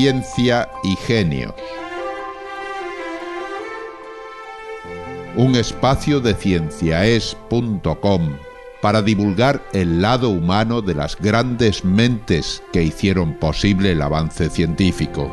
ciencia 0.00 0.70
y 0.82 0.96
genios. 0.96 1.52
Un 5.36 5.54
espacio 5.56 6.22
de 6.22 6.32
cienciaes.com 6.32 8.36
para 8.80 9.02
divulgar 9.02 9.62
el 9.74 10.00
lado 10.00 10.30
humano 10.30 10.80
de 10.80 10.94
las 10.94 11.16
grandes 11.16 11.84
mentes 11.84 12.62
que 12.72 12.82
hicieron 12.82 13.34
posible 13.34 13.92
el 13.92 14.00
avance 14.00 14.48
científico. 14.48 15.30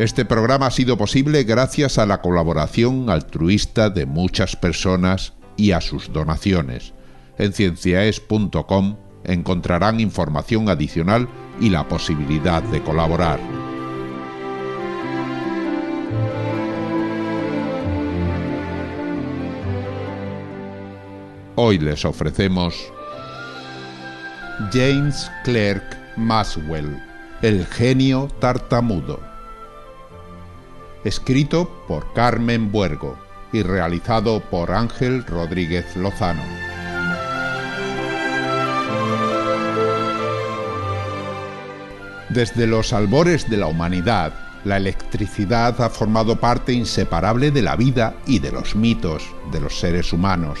Este 0.00 0.24
programa 0.24 0.66
ha 0.66 0.72
sido 0.72 0.98
posible 0.98 1.44
gracias 1.44 1.96
a 1.96 2.06
la 2.06 2.20
colaboración 2.20 3.08
altruista 3.08 3.88
de 3.88 4.04
muchas 4.04 4.56
personas 4.56 5.34
y 5.56 5.70
a 5.70 5.80
sus 5.80 6.12
donaciones. 6.12 6.92
En 7.38 7.52
cienciaes.com 7.52 8.96
encontrarán 9.28 10.00
información 10.00 10.68
adicional 10.68 11.28
y 11.60 11.70
la 11.70 11.86
posibilidad 11.86 12.62
de 12.62 12.82
colaborar. 12.82 13.38
Hoy 21.54 21.78
les 21.78 22.04
ofrecemos 22.04 22.92
James 24.72 25.30
Clerk 25.44 25.96
Maxwell, 26.16 27.00
el 27.42 27.66
genio 27.66 28.28
tartamudo. 28.40 29.20
Escrito 31.04 31.68
por 31.86 32.12
Carmen 32.12 32.70
Buergo 32.70 33.18
y 33.52 33.62
realizado 33.62 34.40
por 34.40 34.72
Ángel 34.72 35.24
Rodríguez 35.24 35.96
Lozano. 35.96 36.57
Desde 42.38 42.68
los 42.68 42.92
albores 42.92 43.50
de 43.50 43.56
la 43.56 43.66
humanidad, 43.66 44.32
la 44.64 44.76
electricidad 44.76 45.80
ha 45.80 45.90
formado 45.90 46.38
parte 46.38 46.72
inseparable 46.72 47.50
de 47.50 47.62
la 47.62 47.74
vida 47.74 48.14
y 48.28 48.38
de 48.38 48.52
los 48.52 48.76
mitos 48.76 49.24
de 49.50 49.58
los 49.60 49.80
seres 49.80 50.12
humanos. 50.12 50.60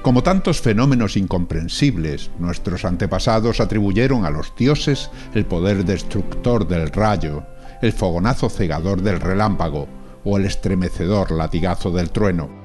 Como 0.00 0.22
tantos 0.22 0.62
fenómenos 0.62 1.18
incomprensibles, 1.18 2.30
nuestros 2.38 2.86
antepasados 2.86 3.60
atribuyeron 3.60 4.24
a 4.24 4.30
los 4.30 4.56
dioses 4.56 5.10
el 5.34 5.44
poder 5.44 5.84
destructor 5.84 6.66
del 6.66 6.88
rayo, 6.88 7.44
el 7.82 7.92
fogonazo 7.92 8.48
cegador 8.48 9.02
del 9.02 9.20
relámpago 9.20 9.86
o 10.24 10.38
el 10.38 10.46
estremecedor 10.46 11.32
latigazo 11.32 11.90
del 11.90 12.12
trueno. 12.12 12.63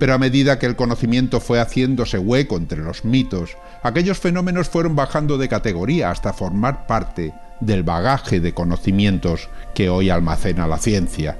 Pero 0.00 0.14
a 0.14 0.18
medida 0.18 0.58
que 0.58 0.64
el 0.64 0.76
conocimiento 0.76 1.40
fue 1.40 1.60
haciéndose 1.60 2.18
hueco 2.18 2.56
entre 2.56 2.78
los 2.78 3.04
mitos, 3.04 3.58
aquellos 3.82 4.18
fenómenos 4.18 4.70
fueron 4.70 4.96
bajando 4.96 5.36
de 5.36 5.50
categoría 5.50 6.10
hasta 6.10 6.32
formar 6.32 6.86
parte 6.86 7.34
del 7.60 7.82
bagaje 7.82 8.40
de 8.40 8.54
conocimientos 8.54 9.50
que 9.74 9.90
hoy 9.90 10.08
almacena 10.08 10.66
la 10.66 10.78
ciencia. 10.78 11.36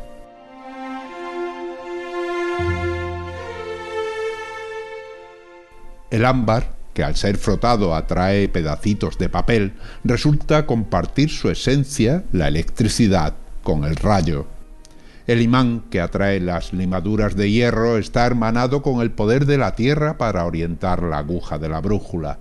El 6.10 6.26
ámbar, 6.26 6.74
que 6.92 7.02
al 7.02 7.16
ser 7.16 7.38
frotado 7.38 7.94
atrae 7.94 8.46
pedacitos 8.50 9.16
de 9.16 9.30
papel, 9.30 9.72
resulta 10.04 10.66
compartir 10.66 11.30
su 11.30 11.48
esencia, 11.48 12.24
la 12.30 12.48
electricidad, 12.48 13.32
con 13.62 13.84
el 13.84 13.96
rayo. 13.96 14.59
El 15.30 15.42
imán 15.42 15.84
que 15.90 16.00
atrae 16.00 16.40
las 16.40 16.72
limaduras 16.72 17.36
de 17.36 17.48
hierro 17.48 17.98
está 17.98 18.26
hermanado 18.26 18.82
con 18.82 19.00
el 19.00 19.12
poder 19.12 19.46
de 19.46 19.58
la 19.58 19.76
tierra 19.76 20.18
para 20.18 20.44
orientar 20.44 21.04
la 21.04 21.18
aguja 21.18 21.56
de 21.56 21.68
la 21.68 21.80
brújula. 21.80 22.40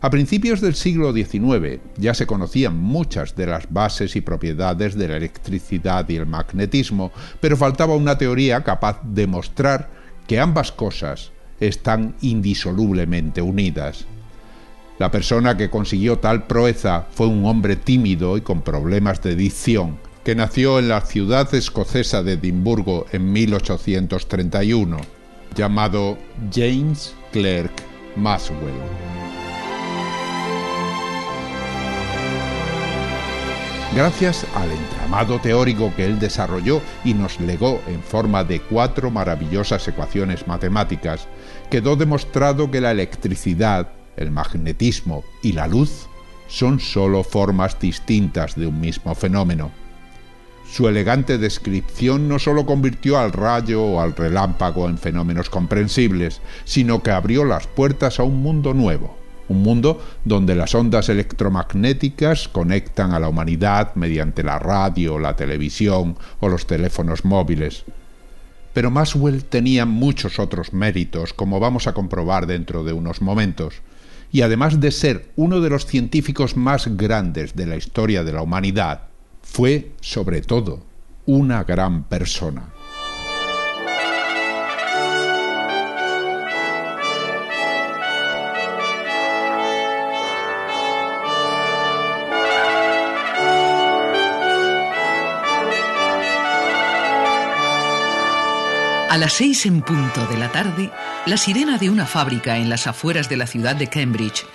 A 0.00 0.10
principios 0.10 0.60
del 0.60 0.74
siglo 0.74 1.12
XIX 1.12 1.78
ya 1.98 2.12
se 2.14 2.26
conocían 2.26 2.76
muchas 2.76 3.36
de 3.36 3.46
las 3.46 3.72
bases 3.72 4.16
y 4.16 4.22
propiedades 4.22 4.96
de 4.96 5.06
la 5.06 5.18
electricidad 5.18 6.08
y 6.08 6.16
el 6.16 6.26
magnetismo, 6.26 7.12
pero 7.38 7.56
faltaba 7.56 7.94
una 7.94 8.18
teoría 8.18 8.64
capaz 8.64 9.00
de 9.04 9.28
mostrar 9.28 9.88
que 10.26 10.40
ambas 10.40 10.72
cosas 10.72 11.30
están 11.60 12.16
indisolublemente 12.22 13.40
unidas. 13.40 14.04
La 14.98 15.12
persona 15.12 15.56
que 15.56 15.70
consiguió 15.70 16.18
tal 16.18 16.48
proeza 16.48 17.06
fue 17.12 17.28
un 17.28 17.46
hombre 17.46 17.76
tímido 17.76 18.36
y 18.36 18.40
con 18.40 18.62
problemas 18.62 19.22
de 19.22 19.36
dicción, 19.36 20.09
que 20.24 20.34
nació 20.34 20.78
en 20.78 20.88
la 20.88 21.00
ciudad 21.00 21.52
escocesa 21.54 22.22
de 22.22 22.34
Edimburgo 22.34 23.06
en 23.12 23.32
1831, 23.32 24.98
llamado 25.54 26.18
James 26.52 27.14
Clerk 27.32 27.72
Maxwell. 28.16 28.74
Gracias 33.94 34.46
al 34.54 34.70
entramado 34.70 35.40
teórico 35.40 35.92
que 35.96 36.04
él 36.04 36.20
desarrolló 36.20 36.80
y 37.04 37.12
nos 37.12 37.40
legó 37.40 37.80
en 37.88 38.00
forma 38.00 38.44
de 38.44 38.60
cuatro 38.60 39.10
maravillosas 39.10 39.88
ecuaciones 39.88 40.46
matemáticas, 40.46 41.26
quedó 41.70 41.96
demostrado 41.96 42.70
que 42.70 42.80
la 42.80 42.92
electricidad, 42.92 43.88
el 44.16 44.30
magnetismo 44.30 45.24
y 45.42 45.52
la 45.52 45.66
luz 45.66 46.06
son 46.46 46.78
sólo 46.78 47.24
formas 47.24 47.80
distintas 47.80 48.54
de 48.54 48.68
un 48.68 48.80
mismo 48.80 49.14
fenómeno. 49.16 49.79
Su 50.70 50.86
elegante 50.86 51.36
descripción 51.36 52.28
no 52.28 52.38
sólo 52.38 52.64
convirtió 52.64 53.18
al 53.18 53.32
rayo 53.32 53.82
o 53.82 54.00
al 54.00 54.14
relámpago 54.14 54.88
en 54.88 54.98
fenómenos 54.98 55.50
comprensibles, 55.50 56.40
sino 56.64 57.02
que 57.02 57.10
abrió 57.10 57.44
las 57.44 57.66
puertas 57.66 58.20
a 58.20 58.22
un 58.22 58.40
mundo 58.40 58.72
nuevo, 58.72 59.18
un 59.48 59.64
mundo 59.64 60.00
donde 60.24 60.54
las 60.54 60.76
ondas 60.76 61.08
electromagnéticas 61.08 62.46
conectan 62.46 63.12
a 63.12 63.18
la 63.18 63.28
humanidad 63.28 63.96
mediante 63.96 64.44
la 64.44 64.60
radio, 64.60 65.18
la 65.18 65.34
televisión 65.34 66.16
o 66.38 66.48
los 66.48 66.68
teléfonos 66.68 67.24
móviles. 67.24 67.84
Pero 68.72 68.92
Maxwell 68.92 69.44
tenía 69.44 69.86
muchos 69.86 70.38
otros 70.38 70.72
méritos, 70.72 71.32
como 71.32 71.58
vamos 71.58 71.88
a 71.88 71.94
comprobar 71.94 72.46
dentro 72.46 72.84
de 72.84 72.92
unos 72.92 73.22
momentos, 73.22 73.82
y 74.30 74.42
además 74.42 74.78
de 74.78 74.92
ser 74.92 75.32
uno 75.34 75.60
de 75.60 75.70
los 75.70 75.84
científicos 75.84 76.56
más 76.56 76.96
grandes 76.96 77.56
de 77.56 77.66
la 77.66 77.74
historia 77.74 78.22
de 78.22 78.32
la 78.32 78.42
humanidad, 78.42 79.09
fue, 79.52 79.90
sobre 80.00 80.42
todo, 80.42 80.80
una 81.26 81.64
gran 81.64 82.04
persona. 82.04 82.68
A 99.08 99.18
las 99.18 99.32
seis 99.32 99.66
en 99.66 99.82
punto 99.82 100.24
de 100.28 100.38
la 100.38 100.52
tarde, 100.52 100.92
la 101.26 101.36
sirena 101.36 101.76
de 101.76 101.90
una 101.90 102.06
fábrica 102.06 102.56
en 102.56 102.70
las 102.70 102.86
afueras 102.86 103.28
de 103.28 103.36
la 103.36 103.48
ciudad 103.48 103.74
de 103.74 103.88
Cambridge 103.88 104.46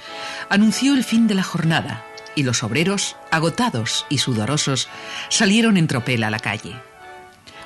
anunció 0.50 0.94
el 0.94 1.04
fin 1.04 1.28
de 1.28 1.36
la 1.36 1.44
jornada 1.44 2.06
y 2.36 2.44
los 2.44 2.64
obreros, 2.64 3.16
agotados 3.32 4.06
y 4.10 4.20
sudorosos, 4.20 4.88
salieron 5.30 5.78
en 5.78 5.88
tropel 5.88 6.24
a 6.24 6.30
la 6.30 6.40
calle. 6.40 6.76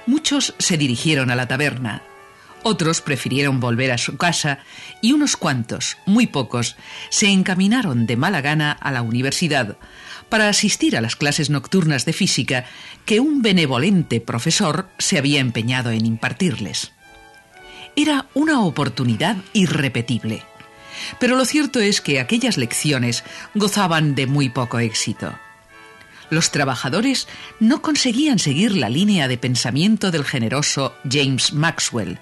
Muchos 0.06 0.56
se 0.60 0.78
dirigieron 0.78 1.32
a 1.32 1.36
la 1.36 1.48
taberna, 1.48 2.04
otros 2.64 3.02
prefirieron 3.02 3.60
volver 3.60 3.92
a 3.92 3.98
su 3.98 4.18
casa 4.18 4.60
y 5.02 5.14
unos 5.14 5.38
cuantos, 5.38 5.98
muy 6.06 6.28
pocos, 6.28 6.76
se 7.10 7.28
encaminaron 7.28 8.06
de 8.06 8.18
mala 8.18 8.42
gana 8.42 8.72
a 8.72 8.92
la 8.92 9.02
universidad 9.02 9.78
para 10.28 10.50
asistir 10.50 10.98
a 10.98 11.02
las 11.02 11.16
clases 11.16 11.50
nocturnas 11.50 12.06
de 12.06 12.14
física 12.14 12.66
que 13.06 13.20
un 13.20 13.42
benevolente 13.42 14.20
profesor 14.20 14.90
se 14.98 15.18
había 15.18 15.40
empeñado 15.40 15.92
en 15.92 16.06
impartirles. 16.06 16.92
Era 17.96 18.28
una 18.34 18.62
oportunidad 18.62 19.38
irrepetible. 19.54 20.44
Pero 21.20 21.36
lo 21.36 21.46
cierto 21.46 21.80
es 21.80 22.02
que 22.02 22.20
aquellas 22.20 22.58
lecciones 22.58 23.24
gozaban 23.56 24.16
de 24.16 24.28
muy 24.28 24.50
poco 24.50 24.80
éxito. 24.80 25.38
Los 26.30 26.52
trabajadores 26.52 27.28
no 27.60 27.82
conseguían 27.82 28.40
seguir 28.40 28.76
la 28.76 28.90
línea 28.90 29.28
de 29.28 29.38
pensamiento 29.38 30.12
del 30.12 30.26
generoso 30.26 30.94
James 31.10 31.54
Maxwell, 31.54 32.20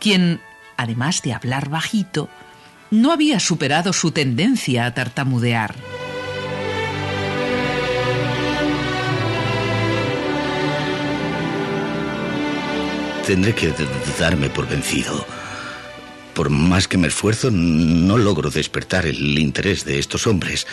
quien, 0.00 0.40
además 0.76 1.22
de 1.22 1.34
hablar 1.34 1.68
bajito, 1.68 2.28
no 2.90 3.12
había 3.12 3.40
superado 3.40 3.92
su 3.92 4.10
tendencia 4.10 4.86
a 4.86 4.94
tartamudear. 4.94 5.74
Tendré 13.26 13.54
que 13.54 13.72
darme 14.18 14.50
por 14.50 14.68
vencido. 14.68 15.24
Por 16.34 16.50
más 16.50 16.88
que 16.88 16.98
me 16.98 17.08
esfuerzo, 17.08 17.50
no 17.50 18.18
logro 18.18 18.50
despertar 18.50 19.06
el 19.06 19.38
interés 19.38 19.84
de 19.84 19.98
estos 19.98 20.26
hombres. 20.26 20.66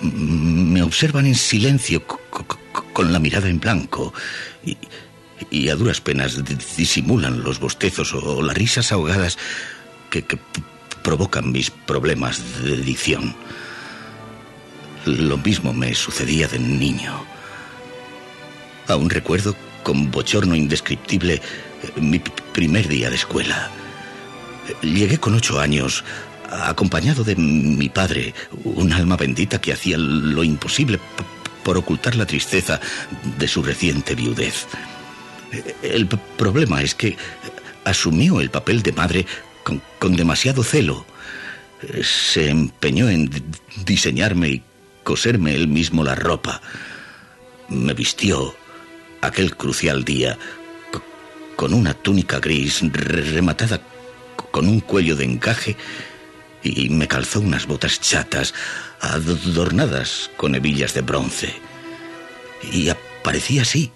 Me 0.00 0.82
observan 0.82 1.26
en 1.26 1.34
silencio, 1.34 2.04
con 2.92 3.12
la 3.12 3.18
mirada 3.18 3.48
en 3.48 3.60
blanco, 3.60 4.14
y, 5.50 5.68
a 5.68 5.74
duras 5.74 6.00
penas 6.00 6.40
disimulan 6.76 7.42
los 7.42 7.58
bostezos 7.58 8.14
o 8.14 8.42
las 8.42 8.56
risas 8.56 8.92
ahogadas 8.92 9.38
que, 10.10 10.24
provocan 11.02 11.50
mis 11.50 11.70
problemas 11.70 12.40
de 12.62 12.76
dicción. 12.76 13.34
Lo 15.04 15.36
mismo 15.36 15.72
me 15.72 15.92
sucedía 15.96 16.46
de 16.46 16.60
niño. 16.60 17.24
Aún 18.86 19.10
recuerdo 19.10 19.56
con 19.82 20.12
bochorno 20.12 20.54
indescriptible 20.54 21.42
mi 21.96 22.20
primer 22.52 22.86
día 22.86 23.10
de 23.10 23.16
escuela. 23.16 23.81
Llegué 24.82 25.18
con 25.18 25.34
ocho 25.34 25.60
años, 25.60 26.04
acompañado 26.50 27.24
de 27.24 27.36
mi 27.36 27.88
padre, 27.88 28.34
un 28.64 28.92
alma 28.92 29.16
bendita 29.16 29.60
que 29.60 29.72
hacía 29.72 29.96
lo 29.98 30.44
imposible 30.44 31.00
por 31.62 31.78
ocultar 31.78 32.16
la 32.16 32.26
tristeza 32.26 32.80
de 33.38 33.48
su 33.48 33.62
reciente 33.62 34.14
viudez. 34.14 34.66
El 35.82 36.06
problema 36.06 36.82
es 36.82 36.94
que 36.94 37.16
asumió 37.84 38.40
el 38.40 38.50
papel 38.50 38.82
de 38.82 38.92
madre 38.92 39.26
con, 39.64 40.16
demasiado 40.16 40.62
celo. 40.62 41.06
Se 42.02 42.48
empeñó 42.48 43.08
en 43.08 43.30
diseñarme 43.84 44.48
y 44.48 44.62
coserme 45.02 45.54
él 45.54 45.68
mismo 45.68 46.04
la 46.04 46.14
ropa. 46.14 46.60
Me 47.68 47.94
vistió 47.94 48.54
aquel 49.20 49.56
crucial 49.56 50.04
día 50.04 50.38
con 51.56 51.74
una 51.74 51.94
túnica 51.94 52.40
gris 52.40 52.80
rematada 52.92 53.80
con 54.52 54.68
un 54.68 54.78
cuello 54.78 55.16
de 55.16 55.24
encaje 55.24 55.76
y 56.62 56.88
me 56.90 57.08
calzó 57.08 57.40
unas 57.40 57.66
botas 57.66 58.00
chatas 58.00 58.54
adornadas 59.00 60.30
con 60.36 60.54
hebillas 60.54 60.94
de 60.94 61.00
bronce. 61.00 61.52
Y 62.70 62.88
aparecía 62.88 63.62
así, 63.62 63.90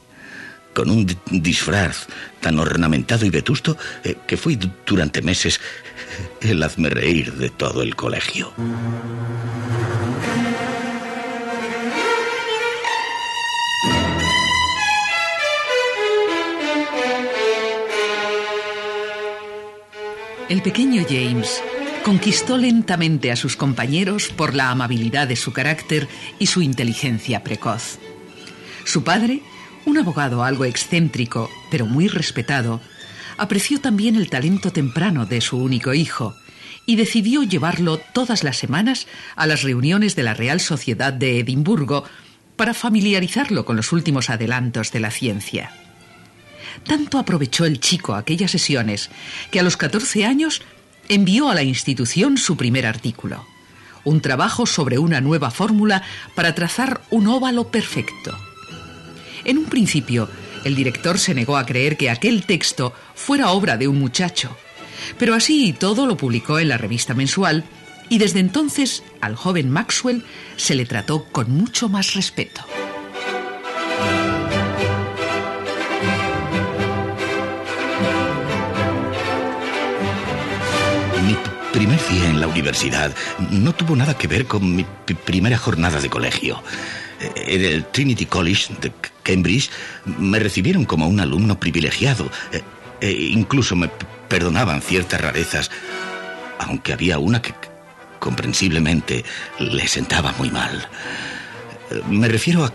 con 0.74 0.90
un 0.90 1.06
disfraz 1.30 2.06
tan 2.40 2.58
ornamentado 2.58 3.24
y 3.24 3.30
vetusto 3.30 3.78
eh, 4.02 4.16
que 4.26 4.36
fui 4.36 4.58
durante 4.84 5.22
meses 5.22 5.60
el 6.40 6.62
hazme 6.62 6.90
reír 6.90 7.32
de 7.34 7.50
todo 7.50 7.82
el 7.82 7.94
colegio. 7.94 8.52
El 20.48 20.62
pequeño 20.62 21.02
James 21.08 21.60
conquistó 22.04 22.56
lentamente 22.56 23.32
a 23.32 23.36
sus 23.36 23.56
compañeros 23.56 24.28
por 24.28 24.54
la 24.54 24.70
amabilidad 24.70 25.26
de 25.26 25.34
su 25.34 25.52
carácter 25.52 26.06
y 26.38 26.46
su 26.46 26.62
inteligencia 26.62 27.42
precoz. 27.42 27.98
Su 28.84 29.02
padre, 29.02 29.42
un 29.86 29.98
abogado 29.98 30.44
algo 30.44 30.64
excéntrico, 30.64 31.50
pero 31.68 31.84
muy 31.84 32.06
respetado, 32.06 32.80
apreció 33.36 33.80
también 33.80 34.14
el 34.14 34.30
talento 34.30 34.70
temprano 34.70 35.26
de 35.26 35.40
su 35.40 35.58
único 35.58 35.94
hijo 35.94 36.36
y 36.86 36.94
decidió 36.94 37.42
llevarlo 37.42 37.98
todas 37.98 38.44
las 38.44 38.56
semanas 38.56 39.08
a 39.34 39.48
las 39.48 39.62
reuniones 39.62 40.14
de 40.14 40.22
la 40.22 40.34
Real 40.34 40.60
Sociedad 40.60 41.12
de 41.12 41.40
Edimburgo 41.40 42.04
para 42.54 42.72
familiarizarlo 42.72 43.64
con 43.64 43.74
los 43.74 43.90
últimos 43.90 44.30
adelantos 44.30 44.92
de 44.92 45.00
la 45.00 45.10
ciencia. 45.10 45.72
Tanto 46.84 47.18
aprovechó 47.18 47.64
el 47.64 47.80
chico 47.80 48.14
aquellas 48.14 48.50
sesiones 48.50 49.10
que 49.50 49.60
a 49.60 49.62
los 49.62 49.76
14 49.76 50.24
años 50.24 50.62
envió 51.08 51.50
a 51.50 51.54
la 51.54 51.62
institución 51.62 52.36
su 52.36 52.56
primer 52.56 52.86
artículo, 52.86 53.46
un 54.04 54.20
trabajo 54.20 54.66
sobre 54.66 54.98
una 54.98 55.20
nueva 55.20 55.50
fórmula 55.50 56.02
para 56.34 56.54
trazar 56.54 57.02
un 57.10 57.26
óvalo 57.26 57.68
perfecto. 57.68 58.36
En 59.44 59.58
un 59.58 59.66
principio, 59.66 60.28
el 60.64 60.74
director 60.74 61.18
se 61.18 61.34
negó 61.34 61.56
a 61.56 61.66
creer 61.66 61.96
que 61.96 62.10
aquel 62.10 62.44
texto 62.44 62.92
fuera 63.14 63.50
obra 63.50 63.76
de 63.76 63.86
un 63.86 63.98
muchacho, 63.98 64.56
pero 65.18 65.34
así 65.34 65.72
todo 65.72 66.06
lo 66.06 66.16
publicó 66.16 66.58
en 66.58 66.68
la 66.68 66.78
revista 66.78 67.14
mensual 67.14 67.64
y 68.08 68.18
desde 68.18 68.40
entonces 68.40 69.02
al 69.20 69.36
joven 69.36 69.70
Maxwell 69.70 70.24
se 70.56 70.74
le 70.74 70.86
trató 70.86 71.24
con 71.24 71.50
mucho 71.50 71.88
más 71.88 72.14
respeto. 72.14 72.64
Universidad 82.56 83.14
no 83.50 83.74
tuvo 83.74 83.94
nada 83.96 84.16
que 84.16 84.28
ver 84.28 84.46
con 84.46 84.74
mi 84.74 84.84
primera 85.24 85.58
jornada 85.58 86.00
de 86.00 86.08
colegio. 86.08 86.62
En 87.20 87.64
el 87.64 87.84
Trinity 87.84 88.26
College 88.26 88.74
de 88.80 88.92
Cambridge 89.22 89.70
me 90.18 90.38
recibieron 90.38 90.84
como 90.84 91.06
un 91.06 91.20
alumno 91.20 91.58
privilegiado. 91.60 92.30
E, 92.52 92.62
e 93.00 93.10
incluso 93.12 93.76
me 93.76 93.90
perdonaban 94.28 94.80
ciertas 94.80 95.20
rarezas, 95.20 95.70
aunque 96.58 96.92
había 96.92 97.18
una 97.18 97.42
que 97.42 97.54
comprensiblemente 98.18 99.24
le 99.58 99.86
sentaba 99.86 100.32
muy 100.38 100.50
mal. 100.50 100.88
Me 102.08 102.28
refiero 102.28 102.64
a, 102.64 102.72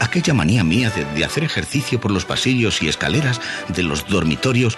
aquella 0.00 0.34
manía 0.34 0.64
mía 0.64 0.90
de, 0.90 1.24
hacer 1.24 1.44
ejercicio 1.44 2.00
por 2.00 2.10
los 2.10 2.24
pasillos 2.24 2.82
y 2.82 2.88
escaleras 2.88 3.40
de 3.68 3.82
los 3.82 4.06
dormitorios 4.08 4.76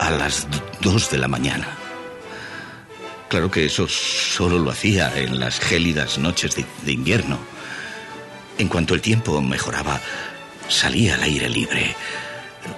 a 0.00 0.10
las 0.10 0.46
dos 0.80 1.10
de 1.10 1.18
la 1.18 1.28
mañana. 1.28 1.77
Claro 3.28 3.50
que 3.50 3.66
eso 3.66 3.86
solo 3.88 4.58
lo 4.58 4.70
hacía 4.70 5.12
en 5.18 5.38
las 5.38 5.60
gélidas 5.60 6.18
noches 6.18 6.56
de, 6.56 6.92
invierno. 6.92 7.38
En 8.56 8.68
cuanto 8.68 8.94
el 8.94 9.02
tiempo 9.02 9.40
mejoraba, 9.42 10.00
salía 10.68 11.14
al 11.14 11.22
aire 11.22 11.48
libre. 11.50 11.94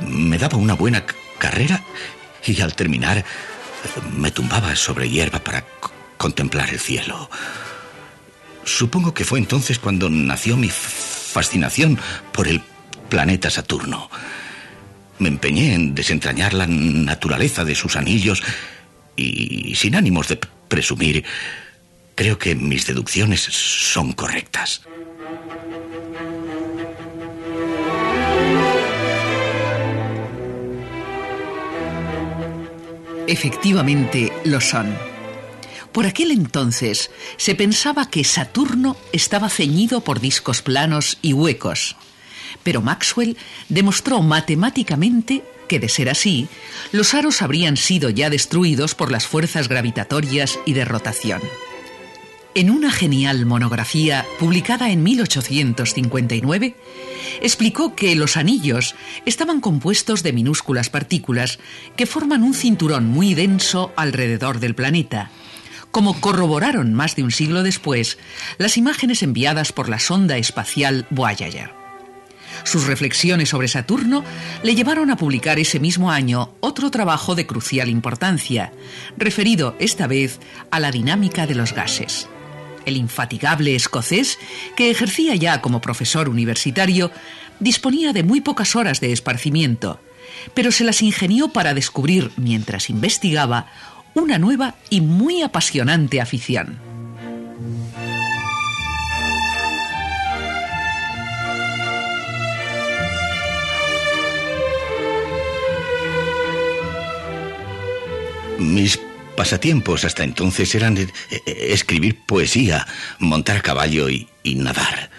Me 0.00 0.38
daba 0.38 0.58
una 0.58 0.74
buena 0.74 1.04
carrera 1.38 1.82
y 2.44 2.60
al 2.60 2.74
terminar 2.74 3.24
me 4.16 4.32
tumbaba 4.32 4.74
sobre 4.74 5.08
hierba 5.08 5.38
para 5.38 5.64
contemplar 6.16 6.68
el 6.70 6.80
cielo. 6.80 7.30
Supongo 8.64 9.14
que 9.14 9.24
fue 9.24 9.38
entonces 9.38 9.78
cuando 9.78 10.10
nació 10.10 10.56
mi 10.56 10.68
fascinación 10.68 11.98
por 12.32 12.48
el 12.48 12.60
planeta 13.08 13.50
Saturno. 13.50 14.10
Me 15.18 15.28
empeñé 15.28 15.74
en 15.74 15.94
desentrañar 15.94 16.54
la 16.54 16.66
naturaleza 16.66 17.64
de 17.64 17.74
sus 17.74 17.96
anillos 17.96 18.42
y 19.20 19.74
sin 19.74 19.94
ánimos 19.94 20.28
de 20.28 20.38
presumir, 20.68 21.24
creo 22.14 22.38
que 22.38 22.54
mis 22.54 22.86
deducciones 22.86 23.40
son 23.40 24.12
correctas. 24.12 24.82
Efectivamente 33.26 34.32
lo 34.44 34.60
son. 34.60 34.96
Por 35.92 36.06
aquel 36.06 36.32
entonces 36.32 37.10
se 37.36 37.54
pensaba 37.54 38.10
que 38.10 38.24
Saturno 38.24 38.96
estaba 39.12 39.48
ceñido 39.48 40.00
por 40.00 40.20
discos 40.20 40.62
planos 40.62 41.18
y 41.22 41.32
huecos, 41.32 41.96
pero 42.62 42.80
Maxwell 42.80 43.36
demostró 43.68 44.20
matemáticamente 44.20 45.44
que, 45.70 45.78
de 45.78 45.88
ser 45.88 46.10
así, 46.10 46.48
los 46.90 47.14
aros 47.14 47.42
habrían 47.42 47.76
sido 47.76 48.10
ya 48.10 48.28
destruidos 48.28 48.96
por 48.96 49.12
las 49.12 49.28
fuerzas 49.28 49.68
gravitatorias 49.68 50.58
y 50.66 50.72
de 50.72 50.84
rotación. 50.84 51.40
En 52.56 52.70
una 52.70 52.90
genial 52.90 53.46
monografía 53.46 54.26
publicada 54.40 54.90
en 54.90 55.04
1859, 55.04 56.74
explicó 57.40 57.94
que 57.94 58.16
los 58.16 58.36
anillos 58.36 58.96
estaban 59.26 59.60
compuestos 59.60 60.24
de 60.24 60.32
minúsculas 60.32 60.90
partículas 60.90 61.60
que 61.94 62.06
forman 62.06 62.42
un 62.42 62.54
cinturón 62.54 63.06
muy 63.06 63.34
denso 63.34 63.92
alrededor 63.94 64.58
del 64.58 64.74
planeta, 64.74 65.30
como 65.92 66.20
corroboraron 66.20 66.94
más 66.94 67.14
de 67.14 67.22
un 67.22 67.30
siglo 67.30 67.62
después 67.62 68.18
las 68.58 68.76
imágenes 68.76 69.22
enviadas 69.22 69.70
por 69.70 69.88
la 69.88 70.00
sonda 70.00 70.36
espacial 70.36 71.06
Voyager. 71.10 71.79
Sus 72.64 72.86
reflexiones 72.86 73.48
sobre 73.48 73.68
Saturno 73.68 74.24
le 74.62 74.74
llevaron 74.74 75.10
a 75.10 75.16
publicar 75.16 75.58
ese 75.58 75.80
mismo 75.80 76.10
año 76.10 76.54
otro 76.60 76.90
trabajo 76.90 77.34
de 77.34 77.46
crucial 77.46 77.88
importancia, 77.88 78.72
referido 79.16 79.74
esta 79.78 80.06
vez 80.06 80.40
a 80.70 80.80
la 80.80 80.90
dinámica 80.90 81.46
de 81.46 81.54
los 81.54 81.72
gases. 81.72 82.28
El 82.86 82.96
infatigable 82.96 83.74
escocés, 83.74 84.38
que 84.76 84.90
ejercía 84.90 85.34
ya 85.34 85.60
como 85.60 85.80
profesor 85.80 86.28
universitario, 86.28 87.10
disponía 87.58 88.12
de 88.12 88.22
muy 88.22 88.40
pocas 88.40 88.74
horas 88.74 89.00
de 89.00 89.12
esparcimiento, 89.12 90.00
pero 90.54 90.72
se 90.72 90.84
las 90.84 91.02
ingenió 91.02 91.48
para 91.48 91.74
descubrir, 91.74 92.30
mientras 92.36 92.90
investigaba, 92.90 93.66
una 94.14 94.38
nueva 94.38 94.76
y 94.88 95.00
muy 95.00 95.42
apasionante 95.42 96.20
afición. 96.20 96.89
Mis 108.60 109.00
pasatiempos 109.36 110.04
hasta 110.04 110.22
entonces 110.22 110.74
eran 110.74 110.98
eh, 110.98 111.08
eh, 111.30 111.68
escribir 111.70 112.18
poesía, 112.26 112.86
montar 113.18 113.56
a 113.56 113.62
caballo 113.62 114.10
y, 114.10 114.28
nadar. 114.44 115.10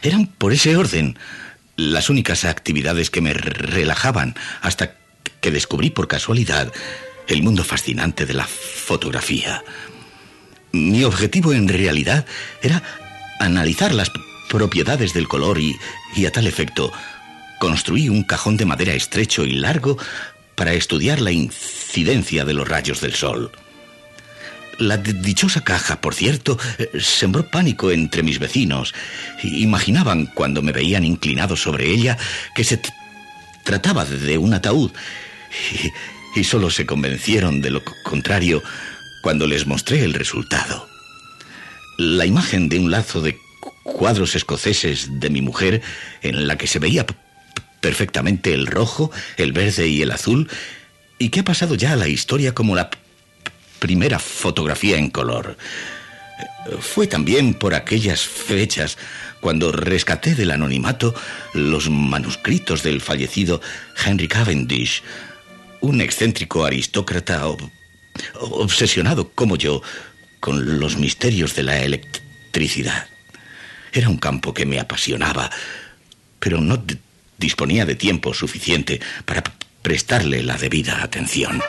Eran 0.00 0.26
por 0.26 0.54
ese 0.54 0.74
orden 0.74 1.18
las 1.76 2.08
únicas 2.08 2.46
actividades 2.46 3.10
que 3.10 3.20
me 3.20 3.34
relajaban 3.34 4.34
hasta 4.62 4.94
que 5.42 5.50
descubrí 5.50 5.90
por 5.90 6.08
casualidad 6.08 6.72
el 7.26 7.42
mundo 7.42 7.62
fascinante 7.62 8.24
de 8.24 8.32
la 8.32 8.46
fotografía. 8.46 9.62
Mi 10.72 11.04
objetivo 11.04 11.52
en 11.52 11.68
realidad 11.68 12.24
era 12.62 12.82
analizar 13.38 13.92
las 13.92 14.10
propiedades 14.48 15.12
del 15.12 15.28
color 15.28 15.58
y, 15.58 15.76
y 16.16 16.24
a 16.24 16.32
tal 16.32 16.46
efecto 16.46 16.90
construí 17.58 18.08
un 18.08 18.22
cajón 18.22 18.56
de 18.56 18.64
madera 18.64 18.94
estrecho 18.94 19.44
y 19.44 19.52
largo 19.52 19.98
para 20.58 20.74
estudiar 20.74 21.20
la 21.20 21.30
incidencia 21.30 22.44
de 22.44 22.52
los 22.52 22.68
rayos 22.68 23.00
del 23.00 23.14
sol. 23.14 23.52
La 24.78 24.96
dichosa 24.96 25.62
caja, 25.62 26.00
por 26.00 26.14
cierto, 26.14 26.58
eh, 26.78 26.90
sembró 27.00 27.48
pánico 27.48 27.92
entre 27.92 28.24
mis 28.24 28.40
vecinos. 28.40 28.92
Imaginaban, 29.44 30.26
cuando 30.26 30.60
me 30.60 30.72
veían 30.72 31.04
inclinado 31.04 31.54
sobre 31.56 31.88
ella, 31.88 32.18
que 32.56 32.64
se 32.64 32.80
trataba 33.62 34.04
de 34.04 34.36
un 34.36 34.52
ataúd. 34.52 34.90
Y, 36.34 36.40
y 36.40 36.44
solo 36.44 36.70
se 36.70 36.86
convencieron 36.86 37.60
de 37.60 37.70
lo 37.70 37.82
contrario 38.02 38.60
cuando 39.22 39.46
les 39.46 39.64
mostré 39.64 40.02
el 40.02 40.12
resultado. 40.12 40.88
La 41.98 42.26
imagen 42.26 42.68
de 42.68 42.80
un 42.80 42.90
lazo 42.90 43.20
de 43.20 43.38
cuadros 43.84 44.34
escoceses 44.34 45.20
de 45.20 45.30
mi 45.30 45.40
mujer, 45.40 45.82
en 46.22 46.48
la 46.48 46.58
que 46.58 46.66
se 46.66 46.80
veía 46.80 47.06
perfectamente 47.80 48.54
el 48.54 48.66
rojo, 48.66 49.10
el 49.36 49.52
verde 49.52 49.88
y 49.88 50.02
el 50.02 50.10
azul, 50.10 50.48
y 51.18 51.30
que 51.30 51.40
ha 51.40 51.44
pasado 51.44 51.74
ya 51.74 51.92
a 51.92 51.96
la 51.96 52.08
historia 52.08 52.54
como 52.54 52.74
la 52.74 52.90
primera 53.78 54.18
fotografía 54.18 54.98
en 54.98 55.10
color. 55.10 55.56
Fue 56.80 57.06
también 57.06 57.54
por 57.54 57.74
aquellas 57.74 58.20
fechas 58.20 58.98
cuando 59.40 59.72
rescaté 59.72 60.34
del 60.34 60.50
anonimato 60.50 61.14
los 61.54 61.88
manuscritos 61.90 62.82
del 62.82 63.00
fallecido 63.00 63.60
Henry 64.04 64.28
Cavendish, 64.28 65.02
un 65.80 66.00
excéntrico 66.00 66.64
aristócrata 66.64 67.46
obsesionado 68.34 69.30
como 69.30 69.56
yo 69.56 69.82
con 70.40 70.78
los 70.78 70.96
misterios 70.96 71.54
de 71.54 71.62
la 71.62 71.80
electricidad. 71.82 73.06
Era 73.92 74.08
un 74.08 74.18
campo 74.18 74.52
que 74.52 74.66
me 74.66 74.80
apasionaba, 74.80 75.50
pero 76.38 76.60
no 76.60 76.82
disponía 77.38 77.86
de 77.86 77.94
tiempo 77.94 78.34
suficiente 78.34 79.00
para 79.24 79.42
prestarle 79.82 80.42
la 80.42 80.58
debida 80.58 81.02
atención. 81.02 81.62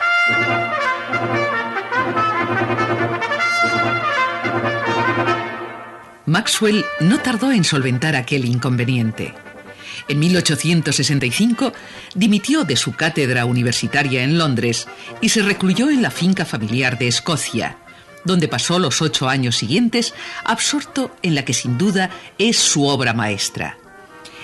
Maxwell 6.26 6.84
no 7.00 7.18
tardó 7.18 7.50
en 7.50 7.64
solventar 7.64 8.14
aquel 8.14 8.44
inconveniente. 8.44 9.34
En 10.08 10.18
1865 10.18 11.72
dimitió 12.14 12.64
de 12.64 12.76
su 12.76 12.94
cátedra 12.94 13.44
universitaria 13.44 14.22
en 14.22 14.38
Londres 14.38 14.86
y 15.20 15.30
se 15.30 15.42
recluyó 15.42 15.90
en 15.90 16.02
la 16.02 16.10
finca 16.10 16.44
familiar 16.44 16.98
de 16.98 17.08
Escocia, 17.08 17.78
donde 18.24 18.48
pasó 18.48 18.78
los 18.78 19.02
ocho 19.02 19.28
años 19.28 19.56
siguientes 19.56 20.14
absorto 20.44 21.16
en 21.22 21.34
la 21.34 21.44
que 21.44 21.54
sin 21.54 21.78
duda 21.78 22.10
es 22.38 22.58
su 22.58 22.86
obra 22.86 23.12
maestra, 23.12 23.78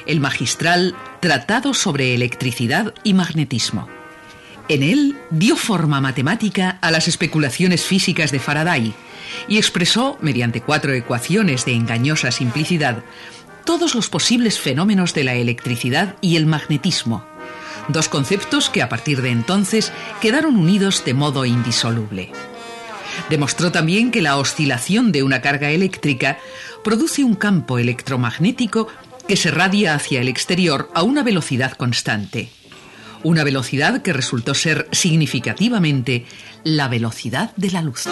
el 0.06 0.20
magistral 0.20 0.94
Tratado 1.26 1.74
sobre 1.74 2.14
Electricidad 2.14 2.94
y 3.02 3.12
Magnetismo. 3.12 3.88
En 4.68 4.84
él 4.84 5.18
dio 5.32 5.56
forma 5.56 6.00
matemática 6.00 6.78
a 6.80 6.92
las 6.92 7.08
especulaciones 7.08 7.84
físicas 7.84 8.30
de 8.30 8.38
Faraday 8.38 8.94
y 9.48 9.56
expresó, 9.56 10.18
mediante 10.20 10.60
cuatro 10.60 10.92
ecuaciones 10.92 11.64
de 11.64 11.72
engañosa 11.72 12.30
simplicidad, 12.30 13.02
todos 13.64 13.96
los 13.96 14.08
posibles 14.08 14.60
fenómenos 14.60 15.14
de 15.14 15.24
la 15.24 15.34
electricidad 15.34 16.14
y 16.20 16.36
el 16.36 16.46
magnetismo, 16.46 17.26
dos 17.88 18.08
conceptos 18.08 18.70
que 18.70 18.82
a 18.82 18.88
partir 18.88 19.20
de 19.20 19.30
entonces 19.30 19.92
quedaron 20.20 20.56
unidos 20.56 21.04
de 21.04 21.14
modo 21.14 21.44
indisoluble. 21.44 22.30
Demostró 23.30 23.72
también 23.72 24.12
que 24.12 24.22
la 24.22 24.36
oscilación 24.36 25.10
de 25.10 25.24
una 25.24 25.42
carga 25.42 25.70
eléctrica 25.70 26.38
produce 26.84 27.24
un 27.24 27.34
campo 27.34 27.80
electromagnético 27.80 28.86
que 29.28 29.36
se 29.36 29.50
radia 29.50 29.94
hacia 29.94 30.20
el 30.20 30.28
exterior 30.28 30.90
a 30.94 31.02
una 31.02 31.22
velocidad 31.22 31.72
constante 31.72 32.50
una 33.26 33.42
velocidad 33.42 34.02
que 34.02 34.12
resultó 34.12 34.54
ser 34.54 34.88
significativamente 34.92 36.26
la 36.62 36.86
velocidad 36.86 37.54
de 37.56 37.70
la 37.72 37.82
luz. 37.82 38.04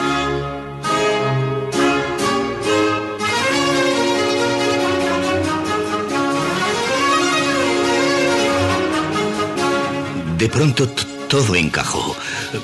De 10.37 10.49
pronto 10.49 10.88
todo 11.28 11.54
encajó, 11.54 12.16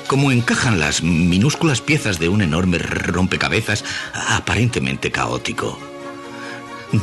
como 0.07 0.31
encajan 0.31 0.77
las 0.77 1.01
minúsculas 1.03 1.79
piezas 1.79 2.19
de 2.19 2.27
un 2.27 2.41
enorme 2.41 2.77
rompecabezas 2.77 3.85
aparentemente 4.13 5.09
caótico. 5.09 5.79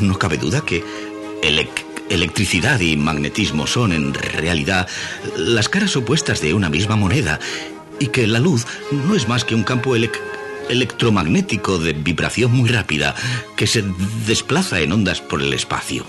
No 0.01 0.19
cabe 0.19 0.37
duda 0.37 0.61
que 0.61 0.85
el 1.43 1.69
Electricidad 2.09 2.81
y 2.81 2.97
magnetismo 2.97 3.67
son, 3.67 3.93
en 3.93 4.15
realidad, 4.15 4.89
las 5.37 5.69
caras 5.69 5.95
opuestas 5.95 6.41
de 6.41 6.55
una 6.55 6.71
misma 6.71 6.97
moneda, 6.97 7.39
y 8.01 8.07
que 8.07 8.27
la 8.27 8.39
luz 8.39 8.67
no 8.91 9.15
es 9.15 9.29
más 9.29 9.45
que 9.45 9.55
un 9.55 9.63
campo 9.63 9.95
electromagnético 9.95 11.79
de 11.79 11.93
vibración 11.93 12.53
muy 12.53 12.71
rápida 12.71 13.15
que 13.57 13.67
se 13.67 13.85
desplaza 14.27 14.81
en 14.81 14.93
ondas 14.93 15.21
por 15.21 15.43
el 15.43 15.53
espacio. 15.53 16.07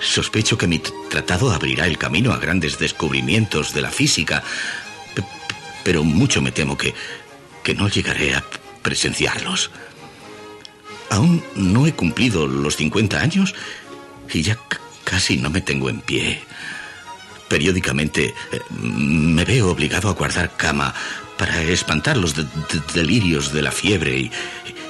Sospecho 0.00 0.56
que 0.56 0.66
mi 0.66 0.78
tratado 0.78 1.50
abrirá 1.50 1.86
el 1.86 1.98
camino 1.98 2.32
a 2.32 2.38
grandes 2.38 2.78
descubrimientos 2.78 3.74
de 3.74 3.82
la 3.82 3.90
física, 3.90 4.42
pero 5.84 6.02
mucho 6.02 6.40
me 6.40 6.52
temo 6.52 6.78
que, 6.78 6.94
que 7.62 7.74
no 7.74 7.88
llegaré 7.88 8.34
a 8.34 8.44
presenciarlos. 8.82 9.70
Aún 11.10 11.42
no 11.54 11.86
he 11.86 11.92
cumplido 11.92 12.46
los 12.46 12.76
50 12.76 13.20
años 13.20 13.54
y 14.32 14.42
ya 14.42 14.58
casi 15.04 15.38
no 15.38 15.50
me 15.50 15.60
tengo 15.60 15.88
en 15.88 16.00
pie. 16.00 16.42
Periódicamente 17.48 18.34
eh, 18.52 18.60
me 18.70 19.44
veo 19.44 19.70
obligado 19.70 20.08
a 20.08 20.14
guardar 20.14 20.56
cama 20.56 20.94
para 21.38 21.62
espantar 21.62 22.16
los 22.16 22.34
delirios 22.94 23.52
de 23.52 23.62
la 23.62 23.70
fiebre 23.70 24.18
y, 24.18 24.30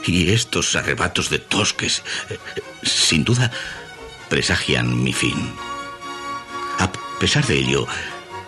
estos 0.08 0.76
arrebatos 0.76 1.30
de 1.30 1.40
tosques, 1.40 2.04
eh, 2.30 2.38
sin 2.85 3.25
duda, 3.25 3.50
presagian 4.28 5.02
mi 5.02 5.12
fin. 5.12 5.35
A 6.78 6.90
pesar 7.18 7.44
de 7.44 7.58
ello, 7.58 7.88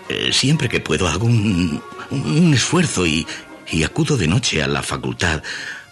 eh, 0.08 0.30
siempre 0.32 0.68
que 0.68 0.78
puedo 0.78 1.08
hago 1.08 1.26
un, 1.26 1.82
un 2.10 2.54
esfuerzo 2.54 3.06
y, 3.06 3.26
y 3.70 3.82
acudo 3.82 4.16
de 4.16 4.28
noche 4.28 4.62
a 4.62 4.68
la 4.68 4.82
facultad 4.82 5.42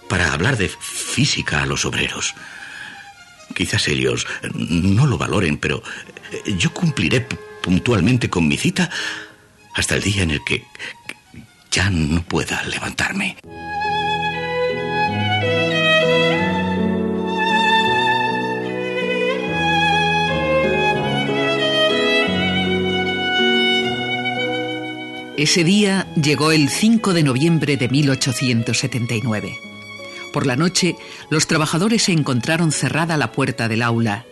para 0.09 0.33
hablar 0.33 0.57
de 0.57 0.69
física 0.69 1.63
a 1.63 1.67
los 1.67 1.85
obreros. 1.85 2.35
Quizás 3.55 3.89
ellos 3.89 4.27
no 4.55 5.07
lo 5.07 5.19
valoren, 5.19 5.57
pero 5.57 5.83
yo 6.59 6.73
cumpliré 6.73 7.27
puntualmente 7.63 8.29
con 8.29 8.47
mi 8.47 8.57
cita 8.57 8.91
hasta 9.75 9.97
el 9.97 10.03
día 10.03 10.23
en 10.23 10.31
el 10.31 10.45
que 10.45 10.65
ya 11.71 11.91
no 11.91 12.23
pueda 12.23 12.63
levantarme. 12.65 13.37
Ese 25.37 25.65
día 25.65 26.07
llegó 26.15 26.51
el 26.51 26.71
5 26.71 27.13
de 27.13 27.23
noviembre 27.23 27.77
de 27.77 27.91
1879. 27.91 29.66
Por 30.37 30.47
la 30.47 30.55
noche, 30.55 30.97
los 31.31 31.47
trabajadores 31.47 32.02
se 32.02 32.12
encontraron 32.12 32.71
cerrada 32.71 33.16
la 33.16 33.33
puerta 33.33 33.69
del 33.69 33.81
aula 33.81 34.26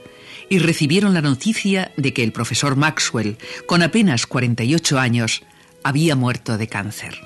y 0.51 0.59
recibieron 0.59 1.15
la 1.15 1.23
noticia 1.23 1.93
de 1.97 2.13
que 2.13 2.23
el 2.23 2.31
profesor 2.31 2.77
Maxwell, 2.77 3.39
con 3.65 3.83
apenas 3.83 4.27
48 4.27 4.99
años, 4.99 5.45
había 5.83 6.15
muerto 6.15 6.59
de 6.59 6.69
cáncer. 6.69 7.19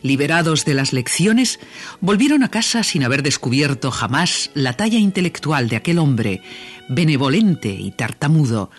Liberados 0.00 0.64
de 0.64 0.72
las 0.72 0.94
lecciones, 0.94 1.60
volvieron 2.00 2.42
a 2.42 2.50
casa 2.50 2.84
sin 2.84 3.04
haber 3.04 3.22
descubierto 3.22 3.90
jamás 3.90 4.50
la 4.54 4.72
talla 4.72 4.98
intelectual 4.98 5.68
de 5.68 5.76
aquel 5.76 5.98
hombre, 5.98 6.40
benevolente 6.88 7.68
y 7.68 7.90
tartamudo, 7.90 8.70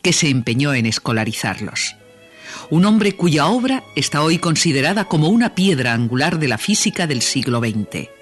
que 0.00 0.14
se 0.14 0.30
empeñó 0.30 0.72
en 0.72 0.86
escolarizarlos. 0.86 1.96
Un 2.70 2.86
hombre 2.86 3.12
cuya 3.12 3.44
obra 3.44 3.84
está 3.94 4.22
hoy 4.22 4.38
considerada 4.38 5.04
como 5.04 5.28
una 5.28 5.54
piedra 5.54 5.92
angular 5.92 6.38
de 6.38 6.48
la 6.48 6.56
física 6.56 7.06
del 7.06 7.20
siglo 7.20 7.60
XX 7.60 8.13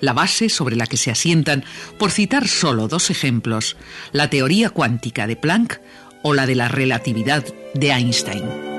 la 0.00 0.12
base 0.12 0.48
sobre 0.48 0.76
la 0.76 0.86
que 0.86 0.96
se 0.96 1.10
asientan, 1.10 1.64
por 1.98 2.10
citar 2.10 2.48
solo 2.48 2.88
dos 2.88 3.10
ejemplos, 3.10 3.76
la 4.12 4.30
teoría 4.30 4.70
cuántica 4.70 5.26
de 5.26 5.36
Planck 5.36 5.80
o 6.22 6.34
la 6.34 6.46
de 6.46 6.54
la 6.54 6.68
relatividad 6.68 7.44
de 7.74 7.90
Einstein. 7.90 8.71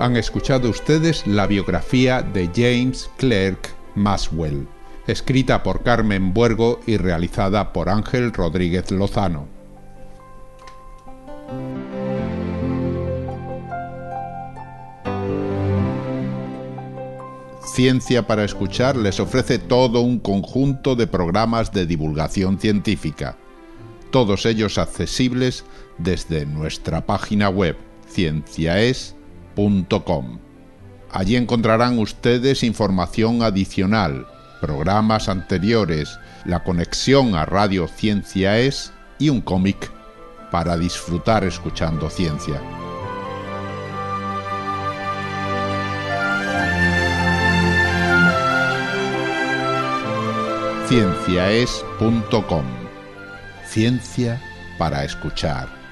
Han 0.00 0.16
escuchado 0.16 0.68
ustedes 0.70 1.26
la 1.26 1.46
biografía 1.46 2.22
de 2.22 2.50
James 2.54 3.10
Clerk 3.16 3.74
Maxwell, 3.94 4.66
escrita 5.06 5.62
por 5.62 5.82
Carmen 5.82 6.34
Buergo 6.34 6.80
y 6.86 6.96
realizada 6.96 7.72
por 7.72 7.88
Ángel 7.88 8.32
Rodríguez 8.32 8.90
Lozano. 8.90 9.46
Ciencia 17.64 18.26
para 18.26 18.44
Escuchar 18.44 18.96
les 18.96 19.18
ofrece 19.18 19.58
todo 19.58 20.00
un 20.00 20.20
conjunto 20.20 20.94
de 20.94 21.08
programas 21.08 21.72
de 21.72 21.86
divulgación 21.86 22.58
científica, 22.60 23.36
todos 24.10 24.46
ellos 24.46 24.78
accesibles 24.78 25.64
desde 25.98 26.46
nuestra 26.46 27.04
página 27.04 27.48
web 27.48 27.76
cienciaes.com. 28.08 29.23
Allí 31.10 31.36
encontrarán 31.36 31.98
ustedes 31.98 32.62
información 32.62 33.42
adicional, 33.42 34.26
programas 34.60 35.28
anteriores, 35.28 36.18
la 36.44 36.64
conexión 36.64 37.36
a 37.36 37.46
Radio 37.46 37.86
Ciencia 37.86 38.58
Es 38.58 38.92
y 39.18 39.28
un 39.28 39.40
cómic 39.40 39.92
para 40.50 40.76
disfrutar 40.76 41.44
escuchando 41.44 42.10
ciencia. 42.10 42.60
cienciaes.com. 50.88 52.64
Ciencia 53.66 54.40
para 54.78 55.04
escuchar. 55.04 55.83